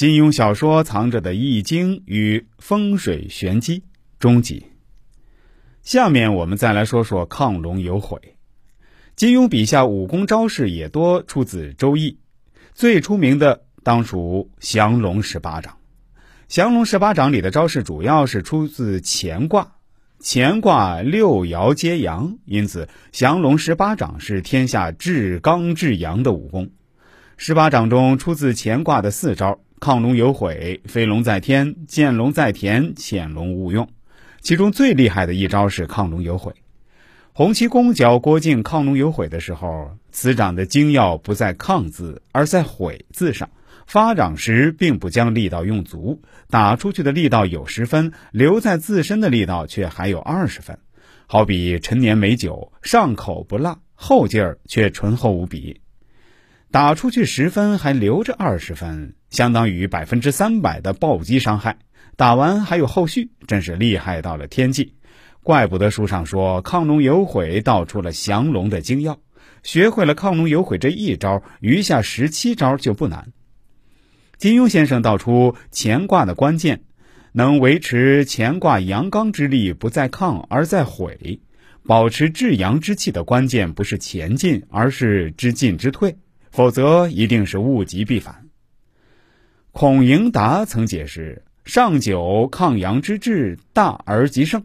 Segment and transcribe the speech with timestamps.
[0.00, 3.82] 金庸小说藏着的易经与风水玄机
[4.18, 4.64] 终极。
[5.82, 8.18] 下面我们再来说说亢龙有悔。
[9.14, 12.12] 金庸笔下武功招式也多出自《周易》，
[12.72, 15.76] 最出名的当属降龙十八掌。
[16.48, 19.74] 降龙十八掌里的招式主要是出自乾卦，
[20.18, 26.70] 乾卦六爻皆阳，因此降龙十八掌是天下至刚至阳的武功。
[27.36, 33.88] 十八掌中出自乾卦的四招：亢龙有悔、飞龙在天、见龙在田、潜龙勿用。
[34.42, 36.52] 其中最厉害的一招是亢龙有悔。
[37.32, 43.48] 洪七公教郭靖亢龙有悔的时候，此掌的精要不在“亢”字，而在“悔”字上。
[43.86, 50.78] 发掌时并不将力道用足，打出去的力道有十分，留在自身的力道却还有二十分。
[51.26, 55.80] 好比陈年美酒，上口不辣，后劲儿却醇厚无比。
[56.72, 61.78] 打出去十分，还留着二十分，相当于百分之三百的暴击伤害。
[62.16, 64.94] 打完还有后续，真是厉害到了天际。
[65.42, 69.18] 怪不得书上说亢龙有悔道出了降龙的精要。
[69.64, 73.32] 学会了亢龙有悔这一招，余下十七招就不难。
[74.38, 76.82] 金庸先生道出乾卦的关键，
[77.32, 81.40] 能维持乾卦阳刚之力不在亢而在悔，
[81.84, 86.16] 保持至阳之气的关键不是前进，而是知进知退，
[86.50, 88.48] 否则一定是物极必反。
[89.72, 91.44] 孔颖达曾解释。
[91.66, 94.64] 上九抗阳之志大而极盛，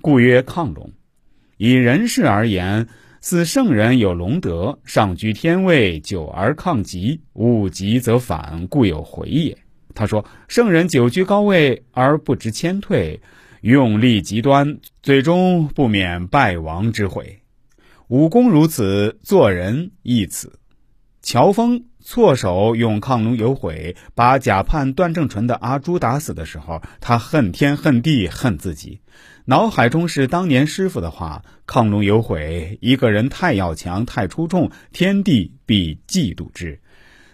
[0.00, 0.92] 故曰亢龙。
[1.56, 2.86] 以人事而言，
[3.20, 9.58] 似圣人有龙德，上居天位，久而抗极，物极则反，故有回也。
[9.94, 13.20] 他说，圣人久居高位而不知谦退，
[13.62, 17.40] 用力极端，最终不免败亡之悔。
[18.06, 20.52] 武功如此，做人亦此。
[21.24, 21.86] 乔峰。
[22.06, 29.00] 错手用亢龙有悔把假判段正淳的阿朱打死的时候，他恨天恨地恨自己，
[29.46, 36.78] 脑海中是当年师傅的话：“亢龙有悔，一个人太要强太出众，天地必嫉妒之，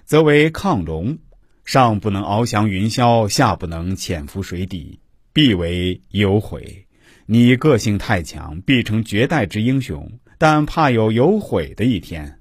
[0.04, 1.18] 则为亢龙，
[1.64, 5.00] 上不能翱翔云霄，下不能潜伏水底，
[5.32, 6.86] 必为有悔。
[7.26, 12.39] 你个性太强，必成绝代之英雄，但怕有有悔的一天。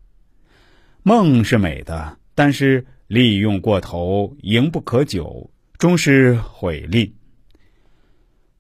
[1.10, 5.50] 梦是美的。”但是利用过头，盈不可久，
[5.80, 7.16] 终是毁利。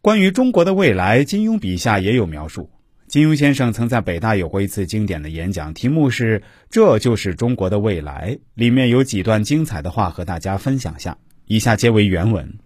[0.01, 2.71] 关于中国的未来，金庸笔下也有描述。
[3.07, 8.39] 金庸先生曾在北大有过一次经典的演讲，题目是“这就是中国的未来”。
[8.55, 12.57] 里面有几段精彩的话和大家分享下，以下皆为原文。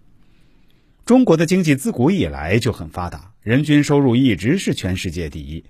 [1.04, 5.62] 中国的经济自古以来就很发达，人均收入一直是全世界第一。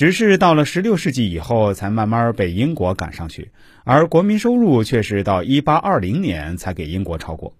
[0.00, 3.50] 只是到了十六世纪以后，才慢慢被英国赶上去，
[3.84, 7.52] 而国民收入却是到一八二零年才给英国超过。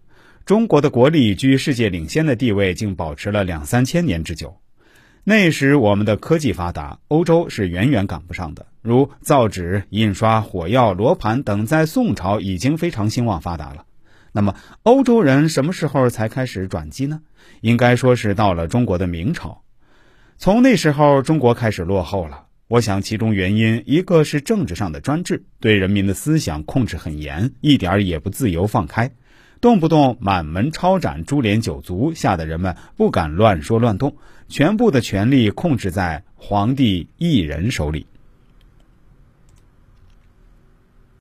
[0.46, 4.56] 中国的国力居世界领先的地位，竟保持了两三千年之久。
[5.22, 8.64] 那时我们的科技发达，欧洲是远远赶不上的。
[8.80, 13.84] 如造纸、印刷、火药、罗盘等，在宋朝已经非常兴旺发达了。
[14.32, 17.20] 那么，欧洲人什么时候才开始转机呢？
[17.60, 19.60] 应该说是到了中国的明朝。
[20.42, 22.46] 从那时候，中国开始落后了。
[22.66, 29.10] 我想，其中原因一个是政治上的专制，对人民的思想控制很严，一点也不自由放开，
[29.60, 34.16] 动不动满门抄斩、株连九族，吓得人们不敢乱说乱动，
[34.48, 38.06] 全部的权力控制在皇帝一人手里。